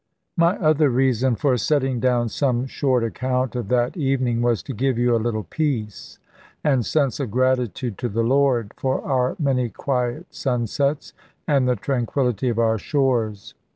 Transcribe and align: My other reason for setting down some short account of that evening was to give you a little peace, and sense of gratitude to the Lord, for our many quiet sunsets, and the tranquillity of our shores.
My 0.35 0.57
other 0.57 0.89
reason 0.89 1.35
for 1.35 1.55
setting 1.57 1.99
down 1.99 2.27
some 2.27 2.65
short 2.65 3.03
account 3.03 3.55
of 3.55 3.67
that 3.67 3.95
evening 3.95 4.41
was 4.41 4.63
to 4.63 4.73
give 4.73 4.97
you 4.97 5.15
a 5.15 5.21
little 5.21 5.43
peace, 5.43 6.17
and 6.63 6.83
sense 6.83 7.19
of 7.19 7.29
gratitude 7.29 7.99
to 7.99 8.09
the 8.09 8.23
Lord, 8.23 8.73
for 8.77 9.03
our 9.03 9.35
many 9.37 9.69
quiet 9.69 10.25
sunsets, 10.31 11.13
and 11.47 11.67
the 11.69 11.75
tranquillity 11.75 12.49
of 12.49 12.57
our 12.57 12.79
shores. 12.79 13.53